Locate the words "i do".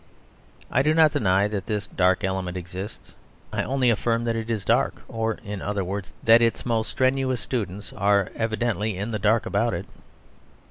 0.71-0.95